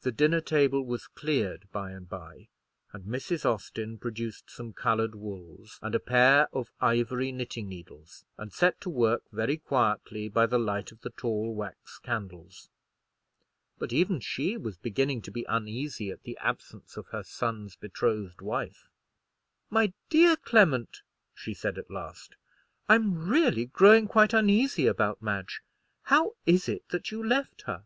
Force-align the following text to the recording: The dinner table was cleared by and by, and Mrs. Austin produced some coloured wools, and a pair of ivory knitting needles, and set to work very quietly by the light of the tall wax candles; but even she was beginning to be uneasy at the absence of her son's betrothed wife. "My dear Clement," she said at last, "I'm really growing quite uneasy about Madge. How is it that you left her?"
The 0.00 0.10
dinner 0.10 0.40
table 0.40 0.82
was 0.84 1.06
cleared 1.06 1.70
by 1.70 1.92
and 1.92 2.08
by, 2.08 2.48
and 2.92 3.04
Mrs. 3.04 3.44
Austin 3.44 3.98
produced 3.98 4.50
some 4.50 4.72
coloured 4.72 5.14
wools, 5.14 5.78
and 5.80 5.94
a 5.94 6.00
pair 6.00 6.48
of 6.52 6.72
ivory 6.80 7.30
knitting 7.30 7.68
needles, 7.68 8.24
and 8.36 8.52
set 8.52 8.80
to 8.80 8.90
work 8.90 9.22
very 9.30 9.56
quietly 9.56 10.28
by 10.28 10.46
the 10.46 10.58
light 10.58 10.90
of 10.90 11.02
the 11.02 11.10
tall 11.10 11.54
wax 11.54 12.00
candles; 12.00 12.68
but 13.78 13.92
even 13.92 14.18
she 14.18 14.56
was 14.56 14.76
beginning 14.76 15.22
to 15.22 15.30
be 15.30 15.46
uneasy 15.48 16.10
at 16.10 16.24
the 16.24 16.36
absence 16.38 16.96
of 16.96 17.06
her 17.12 17.22
son's 17.22 17.76
betrothed 17.76 18.40
wife. 18.40 18.88
"My 19.70 19.92
dear 20.08 20.34
Clement," 20.34 21.02
she 21.32 21.54
said 21.54 21.78
at 21.78 21.92
last, 21.92 22.34
"I'm 22.88 23.28
really 23.28 23.66
growing 23.66 24.08
quite 24.08 24.32
uneasy 24.34 24.88
about 24.88 25.22
Madge. 25.22 25.60
How 26.06 26.32
is 26.44 26.68
it 26.68 26.88
that 26.88 27.12
you 27.12 27.22
left 27.24 27.62
her?" 27.68 27.84